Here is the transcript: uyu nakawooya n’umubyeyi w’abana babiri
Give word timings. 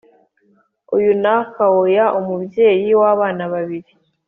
uyu 0.95 1.11
nakawooya 1.21 2.05
n’umubyeyi 2.13 2.89
w’abana 3.01 3.43
babiri 3.53 3.91